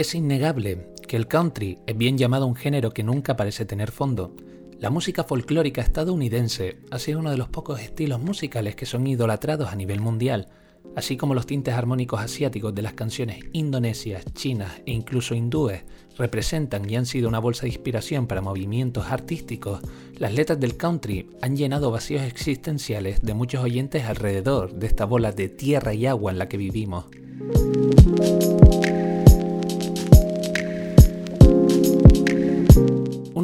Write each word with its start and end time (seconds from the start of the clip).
Es 0.00 0.14
innegable 0.14 0.86
que 1.06 1.18
el 1.18 1.28
country 1.28 1.78
es 1.86 1.94
bien 1.94 2.16
llamado 2.16 2.46
un 2.46 2.54
género 2.54 2.90
que 2.90 3.02
nunca 3.02 3.36
parece 3.36 3.66
tener 3.66 3.90
fondo. 3.90 4.34
La 4.78 4.88
música 4.88 5.24
folclórica 5.24 5.82
estadounidense 5.82 6.78
ha 6.90 6.98
sido 6.98 7.18
uno 7.18 7.30
de 7.30 7.36
los 7.36 7.50
pocos 7.50 7.82
estilos 7.82 8.18
musicales 8.18 8.74
que 8.76 8.86
son 8.86 9.06
idolatrados 9.06 9.68
a 9.68 9.76
nivel 9.76 10.00
mundial, 10.00 10.48
así 10.96 11.18
como 11.18 11.34
los 11.34 11.44
tintes 11.44 11.74
armónicos 11.74 12.18
asiáticos 12.18 12.74
de 12.74 12.80
las 12.80 12.94
canciones 12.94 13.44
indonesias, 13.52 14.24
chinas 14.32 14.72
e 14.86 14.92
incluso 14.92 15.34
hindúes 15.34 15.84
representan 16.16 16.88
y 16.88 16.96
han 16.96 17.04
sido 17.04 17.28
una 17.28 17.38
bolsa 17.38 17.64
de 17.64 17.68
inspiración 17.68 18.26
para 18.26 18.40
movimientos 18.40 19.04
artísticos, 19.10 19.82
las 20.16 20.32
letras 20.32 20.58
del 20.58 20.78
country 20.78 21.28
han 21.42 21.58
llenado 21.58 21.90
vacíos 21.90 22.22
existenciales 22.22 23.20
de 23.20 23.34
muchos 23.34 23.62
oyentes 23.62 24.06
alrededor 24.06 24.72
de 24.72 24.86
esta 24.86 25.04
bola 25.04 25.32
de 25.32 25.50
tierra 25.50 25.92
y 25.92 26.06
agua 26.06 26.32
en 26.32 26.38
la 26.38 26.48
que 26.48 26.56
vivimos. 26.56 27.04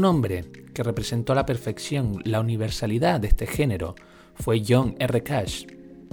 Hombre 0.07 0.45
que 0.73 0.83
representó 0.83 1.33
a 1.33 1.37
la 1.37 1.47
perfección 1.47 2.23
la 2.25 2.41
universalidad 2.41 3.21
de 3.21 3.29
este 3.29 3.47
género 3.47 3.95
fue 4.35 4.63
John 4.67 4.97
R. 4.99 5.23
Cash. 5.23 5.67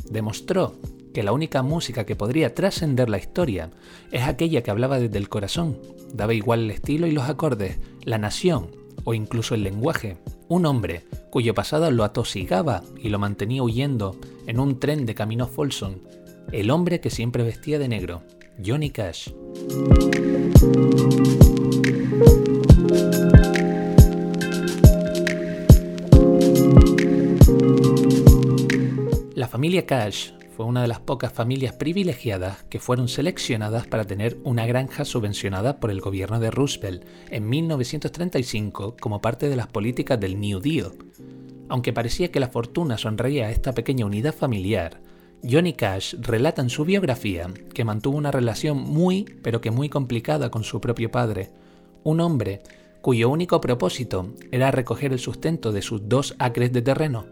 Demostró 0.10 0.76
que 1.14 1.24
la 1.24 1.32
única 1.32 1.62
música 1.62 2.06
que 2.06 2.16
podría 2.16 2.54
trascender 2.54 3.10
la 3.10 3.20
historia 3.20 3.72
es 4.12 4.24
aquella 4.24 4.64
que 4.64 4.72
hablaba 4.72 5.00
desde 5.00 5.18
el 5.18 5.30
corazón, 5.30 5.80
daba 6.14 6.34
igual 6.34 6.62
el 6.62 6.72
estilo 6.72 7.08
y 7.08 7.12
los 7.12 7.30
acordes, 7.30 7.78
la 8.04 8.18
nación 8.18 8.70
o 9.04 9.14
incluso 9.14 9.56
el 9.56 9.64
lenguaje. 9.64 10.18
Un 10.50 10.66
hombre 10.66 11.06
cuyo 11.30 11.54
pasado 11.54 11.90
lo 11.92 12.04
atosigaba 12.04 12.84
y 13.02 13.10
lo 13.10 13.20
mantenía 13.20 13.64
huyendo 13.64 14.18
en 14.48 14.60
un 14.60 14.80
tren 14.80 15.06
de 15.06 15.16
camino 15.16 15.48
Folsom. 15.48 15.96
El 16.52 16.72
hombre 16.72 17.00
que 17.00 17.10
siempre 17.10 17.44
vestía 17.44 17.80
de 17.80 17.88
negro, 17.88 18.24
Johnny 18.64 18.90
Cash. 18.90 19.30
La 29.44 29.50
familia 29.50 29.86
Cash 29.86 30.32
fue 30.56 30.66
una 30.66 30.84
de 30.84 30.88
las 30.88 31.02
pocas 31.02 31.34
familias 31.34 31.74
privilegiadas 31.74 32.64
que 32.70 32.80
fueron 32.80 33.10
seleccionadas 33.10 33.86
para 33.88 34.06
tener 34.06 34.38
una 34.46 34.66
granja 34.66 35.04
subvencionada 35.04 35.82
por 35.82 35.92
el 35.92 36.00
gobierno 36.00 36.40
de 36.40 36.50
Roosevelt 36.50 37.04
en 37.30 37.50
1935 37.50 38.96
como 39.02 39.20
parte 39.20 39.50
de 39.50 39.58
las 39.58 39.68
políticas 39.68 40.18
del 40.18 40.40
New 40.40 40.62
Deal. 40.62 40.94
Aunque 41.68 41.92
parecía 41.92 42.32
que 42.32 42.40
la 42.40 42.48
fortuna 42.48 42.98
sonreía 42.98 43.48
a 43.48 43.52
esta 43.52 43.74
pequeña 43.74 44.06
unidad 44.06 44.34
familiar, 44.34 45.02
Johnny 45.44 45.74
Cash 45.74 46.16
relata 46.22 46.62
en 46.62 46.70
su 46.70 46.86
biografía 46.86 47.52
que 47.74 47.84
mantuvo 47.84 48.18
una 48.18 48.32
relación 48.32 48.78
muy, 48.78 49.26
pero 49.44 49.60
que 49.60 49.72
muy 49.72 49.90
complicada 49.90 50.52
con 50.52 50.64
su 50.64 50.80
propio 50.80 51.12
padre, 51.12 51.52
un 52.06 52.22
hombre 52.22 52.64
cuyo 53.02 53.30
único 53.30 53.60
propósito 53.60 54.34
era 54.54 54.72
recoger 54.72 55.12
el 55.12 55.20
sustento 55.20 55.74
de 55.74 55.82
sus 55.82 56.08
dos 56.08 56.34
acres 56.40 56.72
de 56.72 56.82
terreno, 56.82 57.26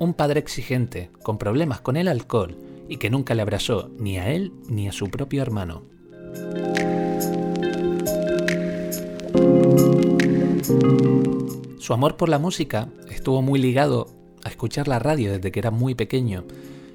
un 0.00 0.14
padre 0.14 0.40
exigente, 0.40 1.10
con 1.22 1.36
problemas 1.36 1.82
con 1.82 1.98
el 1.98 2.08
alcohol 2.08 2.56
y 2.88 2.96
que 2.96 3.10
nunca 3.10 3.34
le 3.34 3.42
abrazó 3.42 3.90
ni 3.98 4.16
a 4.16 4.32
él 4.32 4.50
ni 4.66 4.88
a 4.88 4.92
su 4.92 5.10
propio 5.10 5.42
hermano. 5.42 5.82
Su 11.78 11.92
amor 11.92 12.16
por 12.16 12.30
la 12.30 12.38
música 12.38 12.88
estuvo 13.10 13.42
muy 13.42 13.60
ligado 13.60 14.08
a 14.42 14.48
escuchar 14.48 14.88
la 14.88 14.98
radio 14.98 15.32
desde 15.32 15.52
que 15.52 15.60
era 15.60 15.70
muy 15.70 15.94
pequeño. 15.94 16.44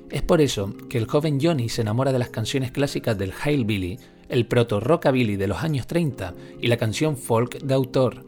Es 0.10 0.24
por 0.24 0.42
eso 0.42 0.74
que 0.90 0.98
el 0.98 1.06
joven 1.06 1.38
Johnny 1.40 1.70
se 1.70 1.82
enamora 1.82 2.12
de 2.12 2.20
las 2.20 2.30
canciones 2.30 2.72
clásicas 2.72 3.16
del 3.20 3.34
Hillbilly, 3.34 4.00
el 4.30 4.48
proto-rockabilly 4.48 5.36
de 5.36 5.48
los 5.48 5.64
años 5.64 5.86
30 5.86 6.34
y 6.60 6.68
la 6.68 6.78
canción 6.78 7.18
folk 7.18 7.60
de 7.60 7.74
autor, 7.76 8.26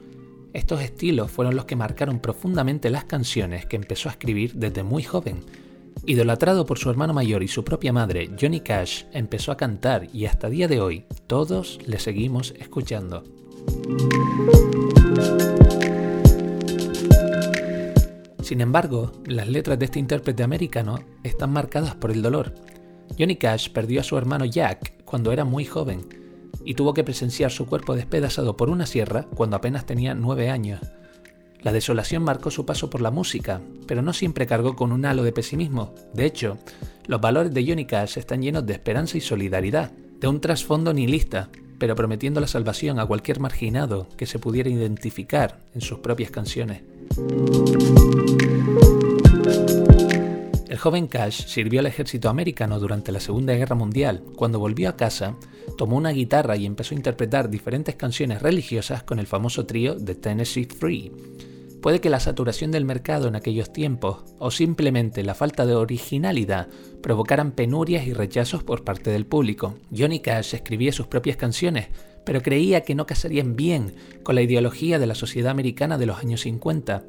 estos 0.57 0.81
estilos 0.81 1.29
fueron 1.29 1.56
los 1.56 1.66
que 1.66 1.75
marcaron 1.75 2.19
profundamente 2.19 2.90
las 2.90 3.06
canciones 3.06 3.68
que 3.68 3.75
empezó 3.75 4.09
a 4.09 4.13
escribir 4.13 4.56
desde 4.56 4.81
muy 4.81 5.03
joven. 5.03 5.41
Idolatrado 6.07 6.66
por 6.66 6.79
su 6.79 6.90
hermano 6.90 7.13
mayor 7.13 7.44
y 7.44 7.47
su 7.47 7.63
propia 7.63 7.94
madre, 7.94 8.31
Johnny 8.41 8.62
Cash 8.62 9.03
empezó 9.12 9.51
a 9.51 9.57
cantar 9.57 10.07
y 10.12 10.25
hasta 10.25 10.50
día 10.50 10.67
de 10.67 10.81
hoy 10.81 11.06
todos 11.28 11.78
le 11.85 12.00
seguimos 12.00 12.56
escuchando. 12.57 13.23
Sin 18.41 18.59
embargo, 18.59 19.12
las 19.28 19.47
letras 19.47 19.78
de 19.78 19.85
este 19.85 20.00
intérprete 20.00 20.41
americano 20.41 20.97
están 21.22 21.51
marcadas 21.51 21.94
por 21.94 22.09
el 22.09 22.23
dolor. 22.23 22.56
Johnny 23.16 23.35
Cash 23.35 23.69
perdió 23.69 24.01
a 24.01 24.03
su 24.03 24.17
hermano 24.17 24.46
Jack 24.46 25.03
cuando 25.06 25.31
era 25.31 25.46
muy 25.46 25.66
joven 25.66 26.26
y 26.67 26.73
tuvo 26.73 26.94
que 26.94 27.05
presenciar 27.05 27.50
su 27.50 27.66
cuerpo 27.66 27.95
despedazado 27.95 28.57
por 28.57 28.69
una 28.69 28.85
sierra 28.85 29.25
cuando 29.33 29.55
apenas 29.55 29.85
tenía 29.85 30.13
nueve 30.13 30.50
años. 30.50 30.81
La 31.61 31.72
desolación 31.72 32.23
marcó 32.23 32.51
su 32.51 32.66
paso 32.66 32.89
por 32.89 33.00
la 33.00 33.09
música, 33.09 33.61
pero 33.88 34.01
no 34.01 34.11
siempre 34.11 34.45
cargó 34.45 34.75
con 34.75 34.91
un 34.91 35.05
halo 35.05 35.23
de 35.23 35.31
pesimismo. 35.31 35.95
De 36.13 36.25
hecho, 36.25 36.57
los 37.05 37.22
valores 37.22 37.53
de 37.53 37.66
Johnny 37.66 37.85
Cash 37.85 38.17
están 38.17 38.41
llenos 38.41 38.66
de 38.66 38.73
esperanza 38.73 39.17
y 39.17 39.22
solidaridad, 39.22 39.91
de 40.19 40.28
un 40.28 40.41
trasfondo 40.41 40.94
nihilista, 40.94 41.47
pero 41.79 41.95
prometiendo 41.95 42.41
la 42.41 42.47
salvación 42.47 42.99
a 42.99 43.05
cualquier 43.05 43.39
marginado 43.39 44.09
que 44.17 44.25
se 44.25 44.38
pudiera 44.38 44.69
identificar 44.69 45.59
en 45.73 45.79
sus 45.79 45.99
propias 45.99 46.31
canciones. 46.31 46.81
El 50.67 50.78
joven 50.78 51.07
Cash 51.07 51.45
sirvió 51.45 51.79
al 51.79 51.85
ejército 51.85 52.28
americano 52.28 52.78
durante 52.78 53.13
la 53.13 53.22
Segunda 53.22 53.53
Guerra 53.53 53.75
Mundial. 53.75 54.22
Cuando 54.35 54.59
volvió 54.59 54.89
a 54.89 54.97
casa, 54.97 55.38
tomó 55.78 55.97
una 55.97 56.11
guitarra 56.11 56.55
y 56.55 56.66
empezó 56.66 56.94
a 56.94 56.97
interpretar 56.97 57.50
diferentes 57.50 57.95
canciones 57.95 58.41
religiosas 58.41 59.03
con 59.03 59.19
el 59.19 59.28
famoso 59.28 59.66
trío 59.66 59.95
de 59.95 60.16
Tennessee 60.16 60.66
Free. 60.66 61.11
Puede 61.81 62.01
que 62.01 62.09
la 62.09 62.19
saturación 62.19 62.72
del 62.72 62.85
mercado 62.85 63.28
en 63.28 63.35
aquellos 63.35 63.72
tiempos 63.72 64.23
o 64.39 64.51
simplemente 64.51 65.23
la 65.23 65.35
falta 65.35 65.66
de 65.66 65.75
originalidad 65.75 66.67
provocaran 67.01 67.51
penurias 67.51 68.07
y 68.07 68.13
rechazos 68.13 68.63
por 68.63 68.83
parte 68.83 69.11
del 69.11 69.25
público. 69.25 69.75
Johnny 69.95 70.19
Cash 70.19 70.55
escribía 70.55 70.91
sus 70.91 71.07
propias 71.07 71.38
canciones, 71.38 71.88
pero 72.25 72.41
creía 72.41 72.81
que 72.81 72.95
no 72.95 73.05
casarían 73.05 73.55
bien 73.55 73.94
con 74.23 74.35
la 74.35 74.41
ideología 74.41 74.99
de 74.99 75.07
la 75.07 75.16
sociedad 75.16 75.51
americana 75.51 75.97
de 75.97 76.07
los 76.07 76.17
años 76.17 76.41
50 76.41 77.03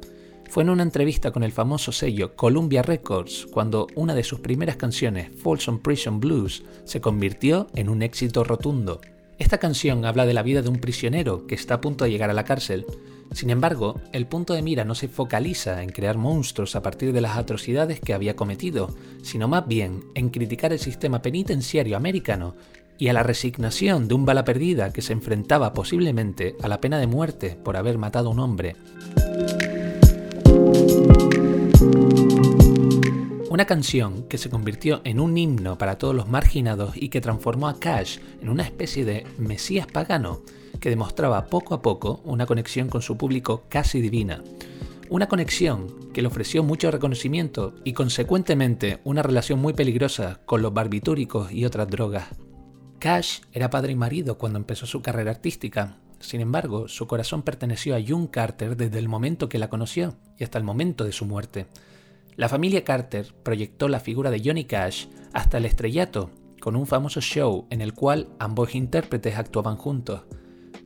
fue 0.49 0.63
en 0.63 0.69
una 0.71 0.83
entrevista 0.83 1.31
con 1.31 1.43
el 1.43 1.51
famoso 1.51 1.91
sello 1.91 2.35
Columbia 2.35 2.81
Records 2.81 3.47
cuando 3.51 3.87
una 3.95 4.15
de 4.15 4.23
sus 4.23 4.39
primeras 4.39 4.77
canciones, 4.77 5.29
Folsom 5.37 5.79
Prison 5.79 6.19
Blues, 6.19 6.63
se 6.85 7.01
convirtió 7.01 7.67
en 7.75 7.87
un 7.87 8.01
éxito 8.01 8.43
rotundo. 8.43 8.99
Esta 9.37 9.59
canción 9.59 10.05
habla 10.05 10.25
de 10.25 10.33
la 10.33 10.41
vida 10.41 10.63
de 10.63 10.69
un 10.69 10.79
prisionero 10.79 11.45
que 11.45 11.53
está 11.53 11.75
a 11.75 11.81
punto 11.81 12.03
de 12.03 12.11
llegar 12.11 12.31
a 12.31 12.33
la 12.33 12.45
cárcel. 12.45 12.85
Sin 13.31 13.51
embargo, 13.51 14.01
el 14.11 14.25
punto 14.25 14.55
de 14.55 14.63
mira 14.63 14.85
no 14.85 14.95
se 14.95 15.07
focaliza 15.07 15.83
en 15.83 15.91
crear 15.91 16.17
monstruos 16.17 16.75
a 16.75 16.81
partir 16.81 17.13
de 17.13 17.21
las 17.21 17.37
atrocidades 17.37 17.99
que 17.99 18.15
había 18.15 18.35
cometido, 18.35 18.89
sino 19.21 19.47
más 19.47 19.67
bien 19.67 20.03
en 20.15 20.29
criticar 20.29 20.73
el 20.73 20.79
sistema 20.79 21.21
penitenciario 21.21 21.95
americano 21.95 22.55
y 22.97 23.07
a 23.07 23.13
la 23.13 23.23
resignación 23.23 24.07
de 24.07 24.15
un 24.15 24.25
bala 24.25 24.43
perdida 24.43 24.91
que 24.91 25.03
se 25.03 25.13
enfrentaba 25.13 25.73
posiblemente 25.73 26.55
a 26.61 26.67
la 26.67 26.81
pena 26.81 26.97
de 26.97 27.07
muerte 27.07 27.55
por 27.63 27.77
haber 27.77 27.99
matado 27.99 28.29
a 28.29 28.31
un 28.33 28.39
hombre. 28.39 28.75
Una 33.49 33.65
canción 33.65 34.23
que 34.23 34.37
se 34.37 34.49
convirtió 34.49 34.99
en 35.05 35.21
un 35.21 35.37
himno 35.37 35.77
para 35.77 35.97
todos 35.97 36.13
los 36.13 36.27
marginados 36.27 36.91
y 36.97 37.07
que 37.07 37.21
transformó 37.21 37.69
a 37.69 37.79
Cash 37.79 38.17
en 38.41 38.49
una 38.49 38.63
especie 38.63 39.05
de 39.05 39.25
mesías 39.37 39.87
pagano 39.87 40.41
que 40.81 40.89
demostraba 40.89 41.45
poco 41.45 41.73
a 41.73 41.81
poco 41.81 42.19
una 42.25 42.45
conexión 42.45 42.89
con 42.89 43.01
su 43.01 43.17
público 43.17 43.63
casi 43.69 44.01
divina. 44.01 44.43
Una 45.09 45.29
conexión 45.29 46.11
que 46.11 46.21
le 46.21 46.27
ofreció 46.27 46.63
mucho 46.63 46.91
reconocimiento 46.91 47.73
y 47.85 47.93
consecuentemente 47.93 48.99
una 49.05 49.23
relación 49.23 49.59
muy 49.59 49.71
peligrosa 49.71 50.41
con 50.45 50.61
los 50.61 50.73
barbitúricos 50.73 51.49
y 51.53 51.63
otras 51.63 51.87
drogas. 51.87 52.27
Cash 52.99 53.39
era 53.53 53.69
padre 53.69 53.93
y 53.93 53.95
marido 53.95 54.37
cuando 54.37 54.59
empezó 54.59 54.85
su 54.85 55.01
carrera 55.01 55.31
artística. 55.31 55.95
Sin 56.19 56.41
embargo, 56.41 56.87
su 56.87 57.07
corazón 57.07 57.43
perteneció 57.43 57.95
a 57.95 58.01
June 58.05 58.29
Carter 58.29 58.75
desde 58.75 58.99
el 58.99 59.07
momento 59.07 59.49
que 59.49 59.59
la 59.59 59.69
conoció 59.69 60.15
y 60.37 60.43
hasta 60.43 60.57
el 60.57 60.63
momento 60.63 61.03
de 61.05 61.11
su 61.11 61.25
muerte. 61.25 61.67
La 62.35 62.49
familia 62.49 62.83
Carter 62.83 63.33
proyectó 63.43 63.87
la 63.87 63.99
figura 63.99 64.31
de 64.31 64.41
Johnny 64.43 64.65
Cash 64.65 65.07
hasta 65.33 65.57
el 65.57 65.65
estrellato, 65.65 66.31
con 66.59 66.75
un 66.75 66.87
famoso 66.87 67.21
show 67.21 67.67
en 67.69 67.81
el 67.81 67.93
cual 67.93 68.29
ambos 68.39 68.75
intérpretes 68.75 69.37
actuaban 69.37 69.77
juntos. 69.77 70.23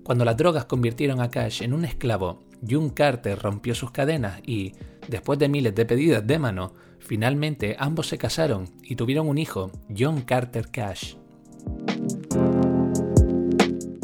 Cuando 0.04 0.26
las 0.26 0.38
drogas 0.38 0.66
convirtieron 0.66 1.22
a 1.22 1.30
Cash 1.30 1.64
en 1.64 1.74
un 1.74 1.86
esclavo, 1.86 2.44
June 2.68 2.94
Carter 2.94 3.40
rompió 3.40 3.76
sus 3.76 3.92
cadenas 3.92 4.42
y, 4.46 4.74
después 5.08 5.40
de 5.40 5.50
miles 5.50 5.76
de 5.76 5.86
pedidas 5.86 6.26
de 6.26 6.40
mano, 6.40 6.74
finalmente 7.00 7.76
ambos 7.80 8.08
se 8.08 8.18
casaron 8.18 8.70
y 8.84 8.96
tuvieron 8.96 9.28
un 9.28 9.38
hijo, 9.38 9.72
John 9.96 10.22
Carter 10.22 10.70
Cash. 10.70 11.16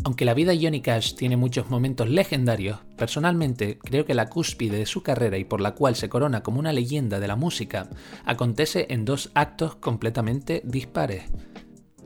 Aunque 0.10 0.26
la 0.26 0.34
vida 0.34 0.54
de 0.54 0.60
Johnny 0.60 0.82
Cash 0.82 1.14
tiene 1.14 1.38
muchos 1.38 1.70
momentos 1.70 2.10
legendarios, 2.10 2.80
personalmente 2.98 3.78
creo 3.78 4.06
que 4.06 4.16
la 4.16 4.28
cúspide 4.28 4.80
de 4.80 4.88
su 4.88 5.04
carrera 5.04 5.38
y 5.38 5.44
por 5.44 5.62
la 5.62 5.76
cual 5.76 5.96
se 5.96 6.10
corona 6.10 6.42
como 6.42 6.58
una 6.58 6.74
leyenda 6.74 7.20
de 7.20 7.28
la 7.28 7.36
música 7.36 7.88
acontece 8.26 8.88
en 8.90 9.06
dos 9.06 9.30
actos 9.36 9.76
completamente 9.76 10.64
dispares. 10.66 11.26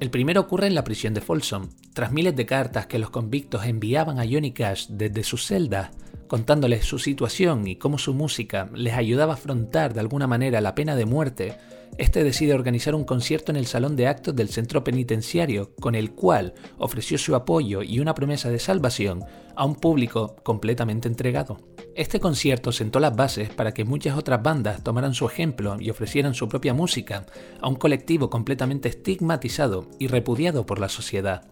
El 0.01 0.09
primero 0.09 0.41
ocurre 0.41 0.67
en 0.67 0.75
la 0.75 0.83
prisión 0.83 1.13
de 1.13 1.21
Folsom, 1.21 1.69
tras 1.93 2.11
miles 2.11 2.35
de 2.35 2.45
cartas 2.45 2.87
que 2.87 2.99
los 2.99 3.09
convictos 3.09 3.65
enviaban 3.65 4.19
a 4.19 4.25
Johnny 4.29 4.51
Cash 4.51 4.87
desde 4.89 5.23
su 5.23 5.37
celda, 5.37 5.91
contándoles 6.33 6.83
su 6.83 6.97
situación 6.97 7.67
y 7.67 7.75
cómo 7.75 7.99
su 7.99 8.15
música 8.15 8.67
les 8.73 8.95
ayudaba 8.95 9.33
a 9.33 9.35
afrontar 9.35 9.93
de 9.93 9.99
alguna 9.99 10.25
manera 10.25 10.61
la 10.61 10.73
pena 10.73 10.95
de 10.95 11.05
muerte, 11.05 11.59
este 11.99 12.23
decide 12.23 12.55
organizar 12.55 12.95
un 12.95 13.03
concierto 13.03 13.51
en 13.51 13.55
el 13.55 13.67
salón 13.67 13.95
de 13.95 14.07
actos 14.07 14.35
del 14.35 14.49
centro 14.49 14.83
penitenciario, 14.83 15.75
con 15.79 15.93
el 15.93 16.13
cual 16.13 16.55
ofreció 16.79 17.19
su 17.19 17.35
apoyo 17.35 17.83
y 17.83 17.99
una 17.99 18.15
promesa 18.15 18.49
de 18.49 18.57
salvación 18.57 19.23
a 19.55 19.63
un 19.63 19.75
público 19.75 20.35
completamente 20.41 21.07
entregado. 21.07 21.59
Este 21.93 22.19
concierto 22.19 22.71
sentó 22.71 22.99
las 22.99 23.15
bases 23.15 23.51
para 23.51 23.75
que 23.75 23.85
muchas 23.85 24.17
otras 24.17 24.41
bandas 24.41 24.83
tomaran 24.83 25.13
su 25.13 25.27
ejemplo 25.27 25.77
y 25.79 25.91
ofrecieran 25.91 26.33
su 26.33 26.49
propia 26.49 26.73
música 26.73 27.27
a 27.61 27.67
un 27.67 27.75
colectivo 27.75 28.31
completamente 28.31 28.89
estigmatizado 28.89 29.87
y 29.99 30.07
repudiado 30.07 30.65
por 30.65 30.79
la 30.79 30.89
sociedad. 30.89 31.43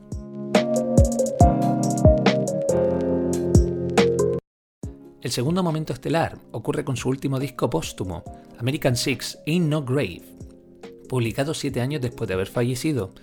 El 5.31 5.35
segundo 5.35 5.63
momento 5.63 5.93
estelar 5.93 6.39
ocurre 6.51 6.83
con 6.83 6.97
su 6.97 7.07
último 7.07 7.39
disco 7.39 7.69
póstumo, 7.69 8.25
American 8.59 8.97
Six 8.97 9.39
Ain't 9.47 9.65
No 9.65 9.81
Grave, 9.81 10.23
publicado 11.07 11.53
siete 11.53 11.79
años 11.79 12.01
después 12.01 12.27
de 12.27 12.33
haber 12.33 12.47
fallecido. 12.47 13.13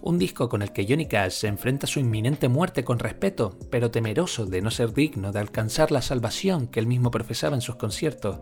Un 0.00 0.16
disco 0.16 0.48
con 0.48 0.62
el 0.62 0.72
que 0.72 0.86
Johnny 0.88 1.06
Cash 1.06 1.32
se 1.32 1.48
enfrenta 1.48 1.86
a 1.86 1.88
su 1.88 1.98
inminente 1.98 2.48
muerte 2.48 2.84
con 2.84 3.00
respeto, 3.00 3.58
pero 3.68 3.90
temeroso 3.90 4.46
de 4.46 4.62
no 4.62 4.70
ser 4.70 4.94
digno 4.94 5.32
de 5.32 5.40
alcanzar 5.40 5.90
la 5.90 6.02
salvación 6.02 6.68
que 6.68 6.78
él 6.78 6.86
mismo 6.86 7.10
profesaba 7.10 7.56
en 7.56 7.62
sus 7.62 7.74
conciertos. 7.74 8.38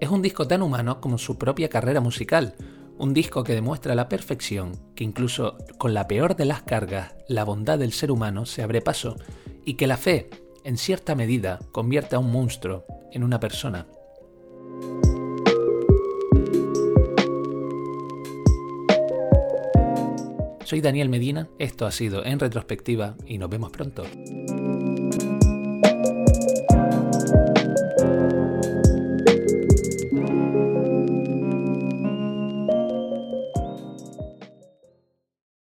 Es 0.00 0.08
un 0.08 0.20
disco 0.20 0.48
tan 0.48 0.62
humano 0.62 1.00
como 1.00 1.18
su 1.18 1.38
propia 1.38 1.68
carrera 1.68 2.00
musical, 2.00 2.56
un 2.98 3.14
disco 3.14 3.44
que 3.44 3.54
demuestra 3.54 3.94
la 3.94 4.08
perfección, 4.08 4.72
que 4.96 5.04
incluso 5.04 5.56
con 5.78 5.94
la 5.94 6.08
peor 6.08 6.34
de 6.34 6.46
las 6.46 6.62
cargas, 6.62 7.14
la 7.28 7.44
bondad 7.44 7.78
del 7.78 7.92
ser 7.92 8.10
humano 8.10 8.44
se 8.44 8.64
abre 8.64 8.82
paso, 8.82 9.14
y 9.64 9.74
que 9.74 9.86
la 9.86 9.96
fe, 9.96 10.30
en 10.70 10.76
cierta 10.76 11.16
medida, 11.16 11.58
convierte 11.72 12.14
a 12.14 12.20
un 12.20 12.30
monstruo 12.30 12.84
en 13.10 13.24
una 13.24 13.40
persona. 13.40 13.88
Soy 20.62 20.80
Daniel 20.80 21.08
Medina, 21.08 21.48
esto 21.58 21.86
ha 21.86 21.90
sido 21.90 22.24
En 22.24 22.38
Retrospectiva 22.38 23.16
y 23.26 23.38
nos 23.38 23.50
vemos 23.50 23.72
pronto. 23.72 24.04